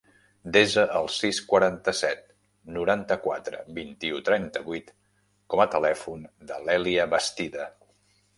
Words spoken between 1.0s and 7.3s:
sis, quaranta-set, noranta-quatre, vint-i-u, trenta-vuit com a telèfon de l'Èlia